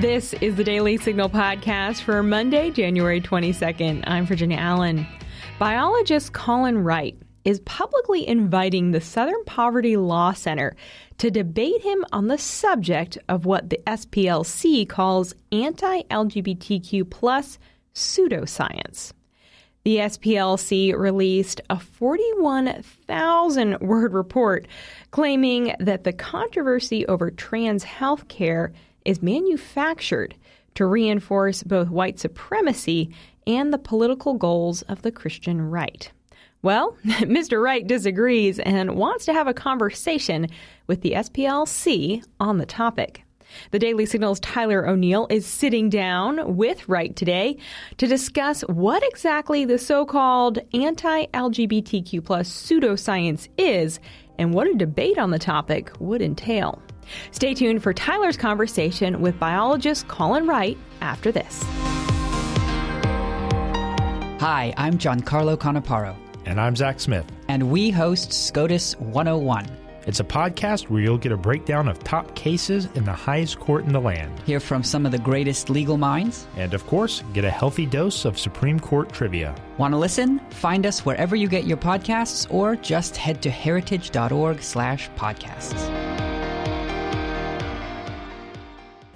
This 0.00 0.34
is 0.42 0.56
the 0.56 0.64
Daily 0.64 0.98
Signal 0.98 1.30
podcast 1.30 2.02
for 2.02 2.22
Monday, 2.22 2.70
January 2.70 3.18
22nd. 3.18 4.04
I'm 4.06 4.26
Virginia 4.26 4.58
Allen. 4.58 5.06
Biologist 5.58 6.34
Colin 6.34 6.84
Wright 6.84 7.16
is 7.46 7.60
publicly 7.60 8.28
inviting 8.28 8.90
the 8.90 9.00
Southern 9.00 9.42
Poverty 9.46 9.96
Law 9.96 10.34
Center 10.34 10.76
to 11.16 11.30
debate 11.30 11.80
him 11.80 12.04
on 12.12 12.26
the 12.26 12.36
subject 12.36 13.16
of 13.30 13.46
what 13.46 13.70
the 13.70 13.80
SPLC 13.86 14.86
calls 14.86 15.34
anti 15.50 16.02
LGBTQ 16.02 17.08
plus 17.08 17.58
pseudoscience. 17.94 19.14
The 19.84 19.96
SPLC 19.96 20.94
released 20.94 21.62
a 21.70 21.80
41,000 21.80 23.78
word 23.80 24.12
report 24.12 24.68
claiming 25.10 25.74
that 25.80 26.04
the 26.04 26.12
controversy 26.12 27.06
over 27.06 27.30
trans 27.30 27.82
health 27.82 28.28
care 28.28 28.74
is 29.06 29.22
manufactured 29.22 30.34
to 30.74 30.86
reinforce 30.86 31.62
both 31.62 31.88
white 31.88 32.18
supremacy 32.18 33.10
and 33.46 33.72
the 33.72 33.78
political 33.78 34.34
goals 34.34 34.82
of 34.82 35.02
the 35.02 35.12
Christian 35.12 35.62
right. 35.62 36.10
Well, 36.62 36.96
Mr. 37.04 37.62
Wright 37.62 37.86
disagrees 37.86 38.58
and 38.58 38.96
wants 38.96 39.24
to 39.26 39.32
have 39.32 39.46
a 39.46 39.54
conversation 39.54 40.48
with 40.86 41.02
the 41.02 41.12
SPLC 41.12 42.24
on 42.40 42.58
the 42.58 42.66
topic. 42.66 43.22
The 43.70 43.78
Daily 43.78 44.06
Signal's 44.06 44.40
Tyler 44.40 44.86
O'Neill 44.86 45.28
is 45.30 45.46
sitting 45.46 45.88
down 45.88 46.56
with 46.56 46.88
Wright 46.88 47.14
today 47.14 47.56
to 47.98 48.06
discuss 48.06 48.62
what 48.62 49.02
exactly 49.04 49.64
the 49.64 49.78
so-called 49.78 50.58
anti-LGBTQ 50.74 52.24
plus 52.24 52.50
pseudoscience 52.50 53.48
is 53.56 54.00
and 54.38 54.52
what 54.52 54.66
a 54.66 54.74
debate 54.74 55.18
on 55.18 55.30
the 55.30 55.38
topic 55.38 55.92
would 56.00 56.20
entail. 56.20 56.82
Stay 57.30 57.54
tuned 57.54 57.82
for 57.82 57.92
Tyler's 57.92 58.36
conversation 58.36 59.20
with 59.20 59.38
biologist 59.38 60.08
Colin 60.08 60.46
Wright 60.46 60.78
after 61.00 61.32
this. 61.32 61.62
Hi, 64.40 64.74
I'm 64.76 64.98
Giancarlo 64.98 65.56
Canaparo. 65.56 66.14
And 66.44 66.60
I'm 66.60 66.76
Zach 66.76 67.00
Smith. 67.00 67.24
And 67.48 67.70
we 67.70 67.90
host 67.90 68.32
SCOTUS 68.32 68.96
101. 69.00 69.66
It's 70.06 70.20
a 70.20 70.24
podcast 70.24 70.88
where 70.88 71.00
you'll 71.00 71.18
get 71.18 71.32
a 71.32 71.36
breakdown 71.36 71.88
of 71.88 71.98
top 72.04 72.32
cases 72.36 72.88
in 72.94 73.04
the 73.04 73.12
highest 73.12 73.58
court 73.58 73.84
in 73.86 73.92
the 73.92 74.00
land. 74.00 74.38
Hear 74.46 74.60
from 74.60 74.84
some 74.84 75.04
of 75.04 75.10
the 75.10 75.18
greatest 75.18 75.68
legal 75.68 75.96
minds. 75.96 76.46
And 76.56 76.74
of 76.74 76.86
course, 76.86 77.24
get 77.32 77.44
a 77.44 77.50
healthy 77.50 77.86
dose 77.86 78.24
of 78.24 78.38
Supreme 78.38 78.78
Court 78.78 79.12
trivia. 79.12 79.52
Want 79.78 79.92
to 79.94 79.98
listen? 79.98 80.38
Find 80.50 80.86
us 80.86 81.04
wherever 81.04 81.34
you 81.34 81.48
get 81.48 81.64
your 81.64 81.76
podcasts 81.76 82.46
or 82.54 82.76
just 82.76 83.16
head 83.16 83.42
to 83.42 83.50
heritage.org 83.50 84.58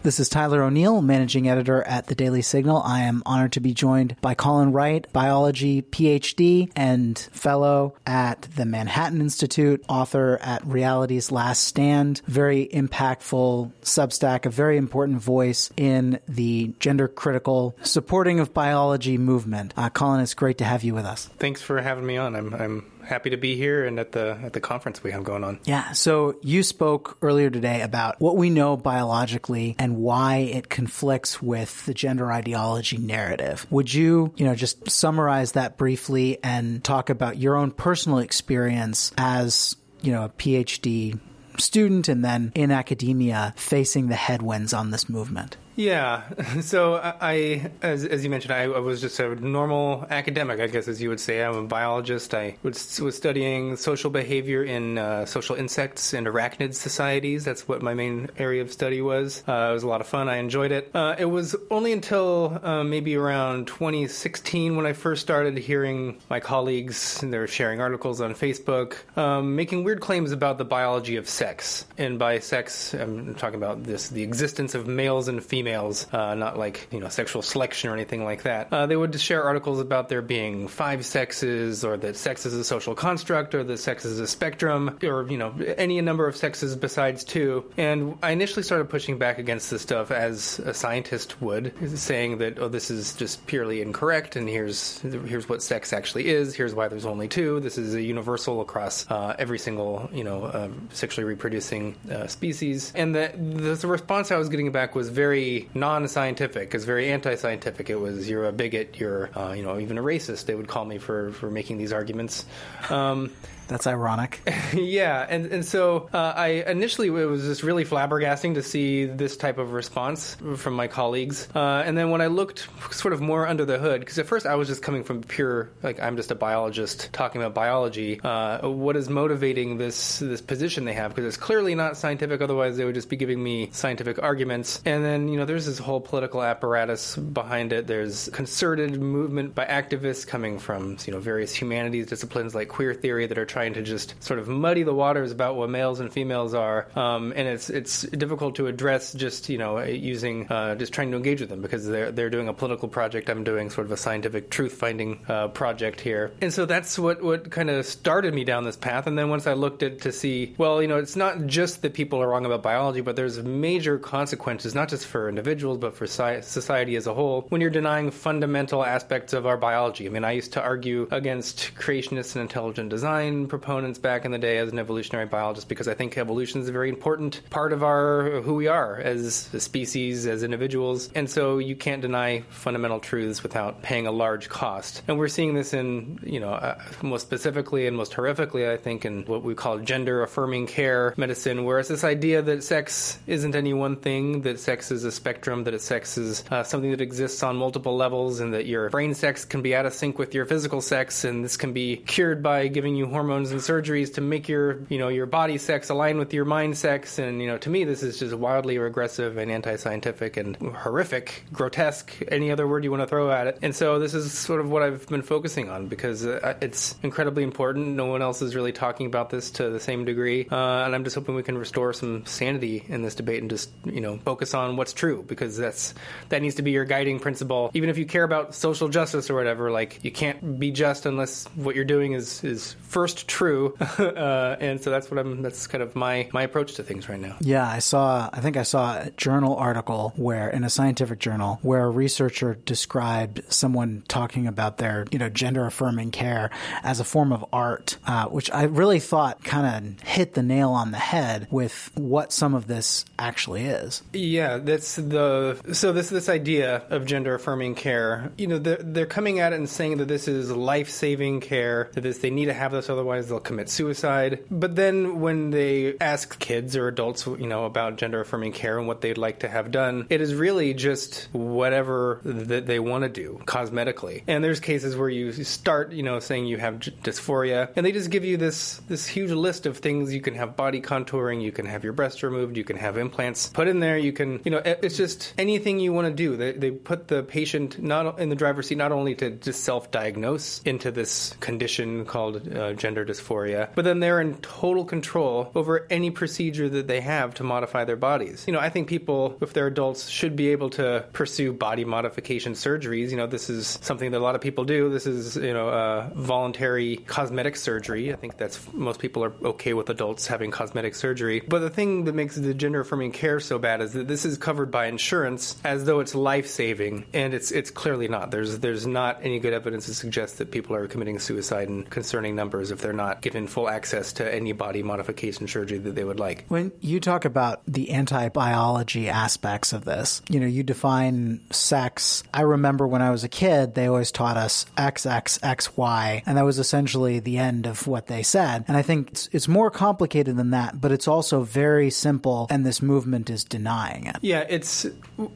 This 0.02 0.18
is 0.18 0.30
Tyler 0.30 0.62
O'Neill, 0.62 1.02
managing 1.02 1.46
editor 1.46 1.82
at 1.82 2.06
the 2.06 2.14
Daily 2.14 2.40
Signal. 2.40 2.80
I 2.82 3.00
am 3.00 3.22
honored 3.26 3.52
to 3.52 3.60
be 3.60 3.74
joined 3.74 4.16
by 4.22 4.34
Colin 4.34 4.72
Wright, 4.72 5.06
biology 5.12 5.82
PhD 5.82 6.72
and 6.74 7.18
fellow 7.18 7.94
at 8.06 8.48
the 8.56 8.64
Manhattan 8.64 9.20
Institute, 9.20 9.84
author 9.90 10.38
at 10.40 10.66
Reality's 10.66 11.30
Last 11.30 11.64
Stand, 11.64 12.22
very 12.26 12.66
impactful 12.66 13.72
Substack, 13.82 14.46
a 14.46 14.50
very 14.50 14.78
important 14.78 15.20
voice 15.20 15.70
in 15.76 16.18
the 16.26 16.72
gender 16.80 17.06
critical 17.06 17.76
supporting 17.82 18.40
of 18.40 18.54
biology 18.54 19.18
movement. 19.18 19.74
Uh, 19.76 19.90
Colin, 19.90 20.22
it's 20.22 20.32
great 20.32 20.56
to 20.58 20.64
have 20.64 20.82
you 20.82 20.94
with 20.94 21.04
us. 21.04 21.26
Thanks 21.36 21.60
for 21.60 21.78
having 21.78 22.06
me 22.06 22.16
on. 22.16 22.34
I'm, 22.34 22.54
I'm 22.54 22.90
happy 23.00 23.30
to 23.30 23.36
be 23.36 23.56
here 23.56 23.84
and 23.84 23.98
at 23.98 24.12
the 24.12 24.38
at 24.42 24.52
the 24.52 24.60
conference 24.60 25.02
we 25.02 25.10
have 25.12 25.24
going 25.24 25.44
on. 25.44 25.60
Yeah, 25.64 25.92
so 25.92 26.36
you 26.42 26.62
spoke 26.62 27.18
earlier 27.22 27.50
today 27.50 27.82
about 27.82 28.20
what 28.20 28.36
we 28.36 28.50
know 28.50 28.76
biologically 28.76 29.76
and 29.78 29.96
why 29.96 30.36
it 30.36 30.68
conflicts 30.68 31.42
with 31.42 31.84
the 31.86 31.94
gender 31.94 32.30
ideology 32.30 32.98
narrative. 32.98 33.66
Would 33.70 33.92
you, 33.92 34.32
you 34.36 34.44
know, 34.44 34.54
just 34.54 34.90
summarize 34.90 35.52
that 35.52 35.76
briefly 35.76 36.38
and 36.42 36.82
talk 36.82 37.10
about 37.10 37.38
your 37.38 37.56
own 37.56 37.70
personal 37.70 38.18
experience 38.18 39.12
as, 39.18 39.76
you 40.02 40.12
know, 40.12 40.24
a 40.24 40.28
PhD 40.28 41.18
student 41.58 42.08
and 42.08 42.24
then 42.24 42.52
in 42.54 42.70
academia 42.70 43.52
facing 43.56 44.08
the 44.08 44.16
headwinds 44.16 44.72
on 44.72 44.90
this 44.90 45.08
movement? 45.08 45.56
Yeah. 45.80 46.24
So 46.60 46.96
I, 46.96 47.70
as, 47.80 48.04
as 48.04 48.22
you 48.22 48.28
mentioned, 48.28 48.52
I, 48.52 48.64
I, 48.64 48.80
was 48.80 49.00
just 49.00 49.18
a 49.18 49.34
normal 49.34 50.06
academic, 50.10 50.60
I 50.60 50.66
guess, 50.66 50.88
as 50.88 51.00
you 51.00 51.08
would 51.08 51.20
say. 51.20 51.42
I'm 51.42 51.56
a 51.56 51.62
biologist. 51.62 52.34
I 52.34 52.56
was, 52.62 53.00
was 53.00 53.16
studying 53.16 53.76
social 53.76 54.10
behavior 54.10 54.62
in 54.62 54.98
uh, 54.98 55.24
social 55.24 55.56
insects 55.56 56.12
and 56.12 56.26
arachnid 56.26 56.74
societies. 56.74 57.44
That's 57.44 57.66
what 57.66 57.82
my 57.82 57.94
main 57.94 58.28
area 58.36 58.62
of 58.62 58.72
study 58.72 59.00
was. 59.00 59.42
Uh, 59.48 59.68
it 59.70 59.72
was 59.72 59.82
a 59.84 59.88
lot 59.88 60.00
of 60.00 60.06
fun. 60.06 60.28
I 60.28 60.36
enjoyed 60.36 60.70
it. 60.70 60.90
Uh, 60.94 61.16
it 61.18 61.24
was 61.24 61.56
only 61.70 61.92
until 61.92 62.60
uh, 62.62 62.84
maybe 62.84 63.16
around 63.16 63.66
2016 63.66 64.76
when 64.76 64.86
I 64.86 64.92
first 64.92 65.22
started 65.22 65.56
hearing 65.56 66.20
my 66.28 66.40
colleagues, 66.40 67.22
and 67.22 67.32
they're 67.32 67.48
sharing 67.48 67.80
articles 67.80 68.20
on 68.20 68.34
Facebook, 68.34 68.96
um, 69.16 69.56
making 69.56 69.84
weird 69.84 70.00
claims 70.00 70.30
about 70.32 70.58
the 70.58 70.64
biology 70.64 71.16
of 71.16 71.28
sex. 71.28 71.86
And 71.96 72.18
by 72.18 72.40
sex, 72.40 72.92
I'm 72.92 73.34
talking 73.34 73.56
about 73.56 73.84
this, 73.84 74.08
the 74.08 74.22
existence 74.22 74.74
of 74.74 74.86
males 74.86 75.28
and 75.28 75.42
females 75.42 75.69
females, 75.70 76.06
uh, 76.12 76.34
not 76.34 76.58
like 76.58 76.88
you 76.90 77.00
know 77.00 77.08
sexual 77.08 77.42
selection 77.42 77.90
or 77.90 77.94
anything 77.94 78.24
like 78.24 78.42
that. 78.42 78.72
Uh, 78.72 78.86
they 78.86 78.96
would 78.96 79.18
share 79.20 79.44
articles 79.44 79.80
about 79.80 80.08
there 80.08 80.22
being 80.22 80.68
five 80.68 81.04
sexes, 81.06 81.84
or 81.84 81.96
that 81.96 82.16
sex 82.16 82.44
is 82.46 82.54
a 82.54 82.64
social 82.64 82.94
construct, 82.94 83.54
or 83.54 83.62
that 83.62 83.78
sex 83.78 84.04
is 84.04 84.18
a 84.18 84.26
spectrum, 84.26 84.98
or 85.02 85.28
you 85.28 85.38
know 85.38 85.54
any 85.76 86.00
number 86.00 86.26
of 86.26 86.36
sexes 86.36 86.74
besides 86.76 87.24
two. 87.24 87.64
And 87.76 88.18
I 88.22 88.32
initially 88.32 88.62
started 88.62 88.88
pushing 88.88 89.18
back 89.18 89.38
against 89.38 89.70
this 89.70 89.82
stuff 89.82 90.10
as 90.10 90.58
a 90.60 90.74
scientist 90.74 91.40
would, 91.40 91.72
saying 91.98 92.38
that 92.38 92.58
oh 92.58 92.68
this 92.68 92.90
is 92.90 93.14
just 93.14 93.46
purely 93.46 93.80
incorrect, 93.80 94.36
and 94.36 94.48
here's 94.48 94.98
here's 95.00 95.48
what 95.48 95.62
sex 95.62 95.92
actually 95.92 96.28
is. 96.28 96.54
Here's 96.54 96.74
why 96.74 96.88
there's 96.88 97.06
only 97.06 97.28
two. 97.28 97.60
This 97.60 97.78
is 97.78 97.94
a 97.94 98.02
universal 98.02 98.60
across 98.60 99.08
uh, 99.10 99.36
every 99.38 99.58
single 99.58 100.10
you 100.12 100.24
know 100.24 100.50
um, 100.52 100.88
sexually 100.92 101.24
reproducing 101.24 101.94
uh, 102.10 102.26
species. 102.26 102.92
And 102.96 103.14
the, 103.14 103.30
the 103.36 103.86
response 103.86 104.30
I 104.30 104.36
was 104.36 104.48
getting 104.48 104.72
back 104.72 104.94
was 104.94 105.08
very 105.08 105.59
non-scientific. 105.74 106.74
It's 106.74 106.84
very 106.84 107.10
anti-scientific. 107.10 107.90
It 107.90 107.96
was 107.96 108.28
you're 108.28 108.46
a 108.46 108.52
bigot. 108.52 108.98
You're 108.98 109.30
uh, 109.36 109.52
you 109.52 109.62
know 109.62 109.78
even 109.78 109.98
a 109.98 110.02
racist. 110.02 110.46
They 110.46 110.54
would 110.54 110.68
call 110.68 110.84
me 110.84 110.98
for 110.98 111.32
for 111.32 111.50
making 111.50 111.78
these 111.78 111.92
arguments. 111.92 112.44
Um, 112.88 113.30
that's 113.70 113.86
ironic. 113.86 114.40
yeah, 114.74 115.24
and 115.28 115.46
and 115.46 115.64
so 115.64 116.08
uh, 116.12 116.32
I 116.34 116.64
initially 116.66 117.06
it 117.06 117.26
was 117.26 117.42
just 117.42 117.62
really 117.62 117.84
flabbergasting 117.84 118.54
to 118.54 118.64
see 118.64 119.04
this 119.06 119.36
type 119.36 119.58
of 119.58 119.72
response 119.72 120.36
from 120.56 120.74
my 120.74 120.88
colleagues, 120.88 121.48
uh, 121.54 121.84
and 121.86 121.96
then 121.96 122.10
when 122.10 122.20
I 122.20 122.26
looked 122.26 122.68
sort 122.90 123.14
of 123.14 123.20
more 123.20 123.46
under 123.46 123.64
the 123.64 123.78
hood, 123.78 124.00
because 124.00 124.18
at 124.18 124.26
first 124.26 124.44
I 124.44 124.56
was 124.56 124.66
just 124.66 124.82
coming 124.82 125.04
from 125.04 125.22
pure 125.22 125.70
like 125.84 126.00
I'm 126.00 126.16
just 126.16 126.32
a 126.32 126.34
biologist 126.34 127.12
talking 127.12 127.40
about 127.40 127.54
biology. 127.54 128.20
Uh, 128.20 128.68
what 128.68 128.96
is 128.96 129.08
motivating 129.08 129.78
this 129.78 130.18
this 130.18 130.40
position 130.40 130.84
they 130.84 130.94
have? 130.94 131.14
Because 131.14 131.26
it's 131.26 131.36
clearly 131.36 131.76
not 131.76 131.96
scientific. 131.96 132.40
Otherwise, 132.40 132.76
they 132.76 132.84
would 132.84 132.96
just 132.96 133.08
be 133.08 133.16
giving 133.16 133.40
me 133.40 133.70
scientific 133.70 134.20
arguments. 134.20 134.82
And 134.84 135.04
then 135.04 135.28
you 135.28 135.38
know 135.40 135.46
there's 135.46 135.66
this 135.66 135.78
whole 135.78 136.00
political 136.00 136.42
apparatus 136.42 137.16
behind 137.16 137.72
it. 137.72 137.86
There's 137.86 138.28
concerted 138.32 139.00
movement 139.00 139.54
by 139.54 139.64
activists 139.64 140.26
coming 140.26 140.58
from 140.58 140.96
you 141.06 141.12
know 141.12 141.20
various 141.20 141.54
humanities 141.54 142.06
disciplines 142.06 142.54
like 142.54 142.68
queer 142.68 142.94
theory 142.94 143.26
that 143.26 143.38
are 143.38 143.46
trying 143.46 143.74
to 143.74 143.82
just 143.82 144.14
sort 144.22 144.38
of 144.38 144.48
muddy 144.48 144.82
the 144.82 144.94
waters 144.94 145.32
about 145.32 145.56
what 145.56 145.70
males 145.70 146.00
and 146.00 146.12
females 146.12 146.54
are, 146.54 146.86
um, 146.96 147.32
and 147.34 147.48
it's 147.48 147.70
it's 147.70 148.02
difficult 148.02 148.56
to 148.56 148.66
address 148.66 149.12
just 149.12 149.48
you 149.48 149.58
know 149.58 149.80
using 149.80 150.46
uh, 150.48 150.74
just 150.76 150.92
trying 150.92 151.10
to 151.10 151.16
engage 151.16 151.40
with 151.40 151.50
them 151.50 151.62
because 151.62 151.86
they're 151.86 152.12
they're 152.12 152.30
doing 152.30 152.48
a 152.48 152.54
political 152.54 152.88
project. 152.88 153.28
I'm 153.28 153.44
doing 153.44 153.70
sort 153.70 153.86
of 153.86 153.92
a 153.92 153.96
scientific 153.96 154.50
truth 154.50 154.72
finding 154.72 155.24
uh, 155.28 155.48
project 155.48 156.00
here, 156.00 156.32
and 156.40 156.52
so 156.52 156.66
that's 156.66 156.98
what 156.98 157.22
what 157.22 157.50
kind 157.50 157.70
of 157.70 157.86
started 157.86 158.34
me 158.34 158.44
down 158.44 158.64
this 158.64 158.76
path. 158.76 159.06
And 159.06 159.18
then 159.18 159.30
once 159.30 159.46
I 159.46 159.54
looked 159.54 159.82
at 159.82 160.02
to 160.02 160.12
see, 160.12 160.54
well, 160.58 160.82
you 160.82 160.88
know, 160.88 160.98
it's 160.98 161.16
not 161.16 161.46
just 161.46 161.82
that 161.82 161.94
people 161.94 162.22
are 162.22 162.28
wrong 162.28 162.44
about 162.44 162.62
biology, 162.62 163.00
but 163.00 163.16
there's 163.16 163.42
major 163.42 163.98
consequences 163.98 164.74
not 164.74 164.88
just 164.88 165.06
for 165.06 165.29
individuals 165.30 165.78
but 165.78 165.96
for 165.96 166.06
society 166.06 166.96
as 166.96 167.06
a 167.06 167.14
whole 167.14 167.46
when 167.48 167.62
you're 167.62 167.70
denying 167.70 168.10
fundamental 168.10 168.84
aspects 168.84 169.32
of 169.32 169.46
our 169.46 169.56
biology. 169.56 170.06
I 170.06 170.10
mean, 170.10 170.24
I 170.24 170.32
used 170.32 170.52
to 170.52 170.62
argue 170.62 171.08
against 171.10 171.74
creationists 171.74 172.34
and 172.34 172.42
intelligent 172.42 172.90
design 172.90 173.46
proponents 173.46 173.98
back 173.98 174.26
in 174.26 174.32
the 174.32 174.38
day 174.38 174.58
as 174.58 174.70
an 174.70 174.78
evolutionary 174.78 175.26
biologist 175.26 175.68
because 175.68 175.88
I 175.88 175.94
think 175.94 176.18
evolution 176.18 176.60
is 176.60 176.68
a 176.68 176.72
very 176.72 176.90
important 176.90 177.40
part 177.48 177.72
of 177.72 177.82
our 177.82 178.42
who 178.42 178.54
we 178.54 178.66
are 178.66 178.96
as 178.96 179.48
a 179.54 179.60
species, 179.60 180.26
as 180.26 180.42
individuals, 180.42 181.10
and 181.14 181.30
so 181.30 181.58
you 181.58 181.76
can't 181.76 182.02
deny 182.02 182.42
fundamental 182.50 183.00
truths 183.00 183.42
without 183.42 183.82
paying 183.82 184.06
a 184.06 184.12
large 184.12 184.48
cost. 184.48 185.02
And 185.08 185.18
we're 185.18 185.28
seeing 185.28 185.54
this 185.54 185.72
in, 185.72 186.18
you 186.22 186.40
know, 186.40 186.50
uh, 186.50 186.80
most 187.02 187.22
specifically 187.22 187.86
and 187.86 187.96
most 187.96 188.12
horrifically, 188.12 188.70
I 188.70 188.76
think, 188.76 189.04
in 189.04 189.24
what 189.24 189.42
we 189.42 189.54
call 189.54 189.78
gender 189.78 190.22
affirming 190.22 190.66
care 190.66 191.14
medicine, 191.16 191.64
where 191.64 191.78
it's 191.78 191.88
this 191.88 192.04
idea 192.04 192.42
that 192.42 192.64
sex 192.64 193.18
isn't 193.26 193.54
any 193.54 193.72
one 193.72 193.96
thing, 193.96 194.42
that 194.42 194.58
sex 194.58 194.90
is 194.90 195.04
a 195.04 195.12
spectrum, 195.20 195.64
that 195.64 195.80
sex 195.80 196.18
is 196.18 196.44
uh, 196.50 196.62
something 196.62 196.90
that 196.90 197.00
exists 197.00 197.42
on 197.42 197.56
multiple 197.56 197.96
levels, 197.96 198.40
and 198.40 198.54
that 198.54 198.66
your 198.66 198.90
brain 198.90 199.14
sex 199.14 199.44
can 199.44 199.62
be 199.62 199.74
out 199.74 199.86
of 199.86 199.92
sync 199.92 200.18
with 200.18 200.34
your 200.34 200.46
physical 200.46 200.80
sex, 200.80 201.24
and 201.24 201.44
this 201.44 201.56
can 201.56 201.72
be 201.72 201.96
cured 201.96 202.42
by 202.42 202.68
giving 202.68 202.94
you 202.96 203.06
hormones 203.06 203.30
hormones 203.30 203.52
and 203.52 203.60
surgeries 203.60 204.14
to 204.14 204.20
make 204.20 204.48
your 204.48 204.80
you 204.88 204.98
know 204.98 205.08
your 205.08 205.26
body 205.26 205.58
sex 205.58 205.90
align 205.90 206.18
with 206.18 206.32
your 206.32 206.44
mind 206.44 206.76
sex, 206.76 207.18
and 207.18 207.40
you 207.40 207.46
know 207.46 207.58
to 207.58 207.70
me 207.70 207.84
this 207.84 208.02
is 208.02 208.18
just 208.18 208.34
wildly 208.34 208.78
regressive 208.78 209.36
and 209.36 209.50
anti-scientific 209.50 210.36
and 210.36 210.56
horrific, 210.56 211.44
grotesque, 211.52 212.10
any 212.28 212.50
other 212.50 212.66
word 212.66 212.84
you 212.84 212.90
want 212.90 213.02
to 213.02 213.06
throw 213.06 213.30
at 213.30 213.46
it. 213.46 213.58
And 213.62 213.74
so 213.74 213.98
this 213.98 214.14
is 214.14 214.32
sort 214.32 214.60
of 214.60 214.70
what 214.70 214.82
I've 214.82 215.06
been 215.06 215.22
focusing 215.22 215.68
on 215.68 215.88
because 215.88 216.26
uh, 216.26 216.54
it's 216.60 216.96
incredibly 217.02 217.42
important. 217.42 217.88
No 217.88 218.06
one 218.06 218.22
else 218.22 218.42
is 218.42 218.54
really 218.54 218.72
talking 218.72 219.06
about 219.06 219.30
this 219.30 219.50
to 219.52 219.70
the 219.70 219.80
same 219.80 220.04
degree, 220.04 220.46
uh, 220.50 220.84
and 220.84 220.94
I'm 220.94 221.04
just 221.04 221.16
hoping 221.16 221.34
we 221.34 221.42
can 221.42 221.58
restore 221.58 221.92
some 221.92 222.26
sanity 222.26 222.84
in 222.88 223.02
this 223.02 223.14
debate 223.14 223.40
and 223.42 223.50
just 223.50 223.70
you 223.84 224.00
know 224.00 224.18
focus 224.18 224.54
on 224.54 224.76
what's 224.76 224.92
true 224.92 225.09
because 225.16 225.56
that's 225.56 225.94
that 226.28 226.42
needs 226.42 226.56
to 226.56 226.62
be 226.62 226.70
your 226.70 226.84
guiding 226.84 227.18
principle. 227.20 227.70
Even 227.74 227.88
if 227.90 227.98
you 227.98 228.06
care 228.06 228.24
about 228.24 228.54
social 228.54 228.88
justice 228.88 229.30
or 229.30 229.34
whatever, 229.34 229.70
like 229.70 230.02
you 230.02 230.10
can't 230.10 230.58
be 230.58 230.70
just 230.70 231.06
unless 231.06 231.46
what 231.54 231.74
you're 231.74 231.84
doing 231.84 232.12
is 232.12 232.42
is 232.44 232.74
first 232.82 233.28
true. 233.28 233.74
uh, 233.98 234.56
and 234.60 234.80
so 234.80 234.90
that's 234.90 235.10
what 235.10 235.18
I'm. 235.18 235.42
That's 235.42 235.66
kind 235.66 235.82
of 235.82 235.94
my 235.96 236.28
my 236.32 236.42
approach 236.42 236.74
to 236.74 236.82
things 236.82 237.08
right 237.08 237.20
now. 237.20 237.36
Yeah, 237.40 237.68
I 237.68 237.78
saw. 237.78 238.30
I 238.32 238.40
think 238.40 238.56
I 238.56 238.62
saw 238.62 239.00
a 239.00 239.10
journal 239.12 239.56
article 239.56 240.12
where, 240.16 240.48
in 240.48 240.64
a 240.64 240.70
scientific 240.70 241.18
journal, 241.18 241.58
where 241.62 241.84
a 241.84 241.90
researcher 241.90 242.54
described 242.64 243.42
someone 243.48 244.02
talking 244.08 244.46
about 244.46 244.78
their 244.78 245.06
you 245.10 245.18
know 245.18 245.28
gender 245.28 245.66
affirming 245.66 246.10
care 246.10 246.50
as 246.82 247.00
a 247.00 247.04
form 247.04 247.32
of 247.32 247.44
art, 247.52 247.96
uh, 248.06 248.26
which 248.26 248.50
I 248.50 248.64
really 248.64 249.00
thought 249.00 249.44
kind 249.44 250.00
of 250.00 250.06
hit 250.06 250.34
the 250.34 250.42
nail 250.42 250.70
on 250.70 250.90
the 250.90 250.98
head 250.98 251.48
with 251.50 251.90
what 251.94 252.32
some 252.32 252.54
of 252.54 252.66
this 252.66 253.04
actually 253.18 253.64
is. 253.64 254.02
Yeah, 254.12 254.58
that's 254.58 254.96
the 255.08 255.60
so 255.72 255.92
this 255.92 256.10
this 256.10 256.28
idea 256.28 256.82
of 256.90 257.04
gender 257.06 257.34
affirming 257.34 257.74
care. 257.74 258.32
You 258.36 258.46
know, 258.46 258.58
they're, 258.58 258.78
they're 258.80 259.06
coming 259.06 259.40
at 259.40 259.52
it 259.52 259.56
and 259.56 259.68
saying 259.68 259.98
that 259.98 260.08
this 260.08 260.28
is 260.28 260.50
life 260.50 260.90
saving 260.90 261.40
care. 261.40 261.90
That 261.92 262.02
this 262.02 262.18
they 262.18 262.30
need 262.30 262.46
to 262.46 262.54
have 262.54 262.72
this, 262.72 262.88
otherwise 262.90 263.28
they'll 263.28 263.40
commit 263.40 263.68
suicide. 263.68 264.44
But 264.50 264.76
then 264.76 265.20
when 265.20 265.50
they 265.50 265.96
ask 265.98 266.38
kids 266.38 266.76
or 266.76 266.88
adults, 266.88 267.26
you 267.26 267.46
know, 267.46 267.64
about 267.64 267.96
gender 267.96 268.20
affirming 268.20 268.52
care 268.52 268.78
and 268.78 268.86
what 268.86 269.00
they'd 269.00 269.18
like 269.18 269.40
to 269.40 269.48
have 269.48 269.70
done, 269.70 270.06
it 270.10 270.20
is 270.20 270.34
really 270.34 270.74
just 270.74 271.28
whatever 271.32 272.20
that 272.24 272.66
they 272.66 272.78
want 272.78 273.04
to 273.04 273.08
do 273.08 273.40
cosmetically. 273.44 274.22
And 274.26 274.42
there's 274.42 274.60
cases 274.60 274.96
where 274.96 275.08
you 275.08 275.32
start, 275.32 275.92
you 275.92 276.02
know, 276.02 276.18
saying 276.20 276.46
you 276.46 276.58
have 276.58 276.74
dysphoria, 276.74 277.70
and 277.76 277.84
they 277.84 277.92
just 277.92 278.10
give 278.10 278.24
you 278.24 278.36
this 278.36 278.80
this 278.88 279.06
huge 279.06 279.30
list 279.30 279.66
of 279.66 279.78
things 279.78 280.12
you 280.12 280.20
can 280.20 280.34
have 280.34 280.56
body 280.56 280.80
contouring, 280.80 281.42
you 281.42 281.52
can 281.52 281.66
have 281.66 281.84
your 281.84 281.92
breast 281.92 282.22
removed, 282.22 282.56
you 282.56 282.64
can 282.64 282.76
have 282.76 282.96
implants 282.96 283.48
put 283.48 283.68
in 283.68 283.80
there, 283.80 283.98
you 283.98 284.12
can, 284.12 284.40
you 284.44 284.50
know, 284.50 284.62
it's 284.90 284.96
just 284.96 285.32
anything 285.38 285.78
you 285.78 285.92
want 285.92 286.08
to 286.08 286.12
do. 286.12 286.36
They, 286.36 286.52
they 286.52 286.70
put 286.72 287.06
the 287.06 287.22
patient 287.22 287.80
not 287.80 288.18
in 288.18 288.28
the 288.28 288.34
driver's 288.34 288.66
seat 288.66 288.78
not 288.78 288.90
only 288.90 289.14
to 289.16 289.30
just 289.30 289.62
self-diagnose 289.62 290.62
into 290.64 290.90
this 290.90 291.34
condition 291.38 292.04
called 292.04 292.52
uh, 292.52 292.72
gender 292.72 293.04
dysphoria, 293.04 293.68
but 293.76 293.84
then 293.84 294.00
they're 294.00 294.20
in 294.20 294.34
total 294.38 294.84
control 294.84 295.52
over 295.54 295.86
any 295.90 296.10
procedure 296.10 296.68
that 296.68 296.88
they 296.88 297.00
have 297.00 297.34
to 297.34 297.44
modify 297.44 297.84
their 297.84 297.96
bodies. 297.96 298.44
You 298.48 298.52
know, 298.52 298.58
I 298.58 298.68
think 298.68 298.88
people, 298.88 299.38
if 299.40 299.52
they're 299.52 299.68
adults, 299.68 300.08
should 300.08 300.34
be 300.34 300.48
able 300.48 300.70
to 300.70 301.04
pursue 301.12 301.52
body 301.52 301.84
modification 301.84 302.54
surgeries. 302.54 303.10
You 303.10 303.16
know, 303.16 303.28
this 303.28 303.48
is 303.48 303.78
something 303.82 304.10
that 304.10 304.18
a 304.18 304.24
lot 304.24 304.34
of 304.34 304.40
people 304.40 304.64
do. 304.64 304.90
This 304.90 305.06
is, 305.06 305.36
you 305.36 305.54
know, 305.54 305.68
uh, 305.68 306.10
voluntary 306.16 306.96
cosmetic 306.96 307.54
surgery. 307.54 308.12
I 308.12 308.16
think 308.16 308.38
that's 308.38 308.60
most 308.72 308.98
people 308.98 309.22
are 309.22 309.32
okay 309.44 309.72
with 309.72 309.88
adults 309.88 310.26
having 310.26 310.50
cosmetic 310.50 310.96
surgery. 310.96 311.40
But 311.46 311.60
the 311.60 311.70
thing 311.70 312.04
that 312.06 312.14
makes 312.14 312.34
the 312.34 312.54
gender 312.54 312.80
affirming 312.80 313.12
care 313.12 313.38
so 313.38 313.58
bad 313.58 313.80
is 313.82 313.92
that 313.92 314.08
this 314.08 314.24
is 314.24 314.36
covered 314.36 314.72
by 314.72 314.79
insurance 314.86 315.56
as 315.64 315.84
though 315.84 316.00
it's 316.00 316.14
life 316.14 316.46
saving, 316.46 317.06
and 317.12 317.34
it's 317.34 317.50
it's 317.50 317.70
clearly 317.70 318.08
not. 318.08 318.30
There's 318.30 318.58
there's 318.58 318.86
not 318.86 319.20
any 319.22 319.38
good 319.38 319.52
evidence 319.52 319.86
to 319.86 319.94
suggest 319.94 320.38
that 320.38 320.50
people 320.50 320.76
are 320.76 320.86
committing 320.86 321.18
suicide 321.18 321.68
in 321.68 321.84
concerning 321.84 322.36
numbers 322.36 322.70
if 322.70 322.80
they're 322.80 322.92
not 322.92 323.22
given 323.22 323.46
full 323.46 323.68
access 323.68 324.12
to 324.14 324.34
any 324.34 324.52
body 324.52 324.82
modification 324.82 325.46
surgery 325.46 325.78
that 325.78 325.94
they 325.94 326.04
would 326.04 326.20
like. 326.20 326.44
When 326.48 326.72
you 326.80 327.00
talk 327.00 327.24
about 327.24 327.62
the 327.66 327.90
anti 327.90 328.28
biology 328.28 329.08
aspects 329.08 329.72
of 329.72 329.84
this, 329.84 330.22
you 330.28 330.40
know, 330.40 330.46
you 330.46 330.62
define 330.62 331.40
sex. 331.50 332.22
I 332.32 332.42
remember 332.42 332.86
when 332.86 333.02
I 333.02 333.10
was 333.10 333.24
a 333.24 333.28
kid, 333.28 333.74
they 333.74 333.86
always 333.86 334.12
taught 334.12 334.36
us 334.36 334.66
X, 334.76 335.06
X, 335.06 335.38
X, 335.42 335.76
Y, 335.76 336.22
and 336.26 336.36
that 336.36 336.44
was 336.44 336.58
essentially 336.58 337.20
the 337.20 337.38
end 337.38 337.66
of 337.66 337.86
what 337.86 338.06
they 338.06 338.22
said. 338.22 338.64
And 338.68 338.76
I 338.76 338.82
think 338.82 339.10
it's, 339.10 339.28
it's 339.32 339.48
more 339.48 339.70
complicated 339.70 340.36
than 340.36 340.50
that, 340.50 340.80
but 340.80 340.92
it's 340.92 341.08
also 341.08 341.42
very 341.42 341.90
simple, 341.90 342.46
and 342.50 342.64
this 342.64 342.82
movement 342.82 343.30
is 343.30 343.44
denying 343.44 344.06
it. 344.06 344.16
Yeah, 344.22 344.44
it's 344.48 344.68